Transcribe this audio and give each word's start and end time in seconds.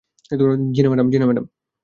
জি 0.73 0.81
না 0.81 0.89
ম্যাডাম! 0.89 1.45